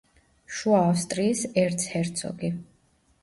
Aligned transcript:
შუა 0.59 0.77
ავსტრიის 0.93 1.43
ერცჰერცოგი. 1.65 2.53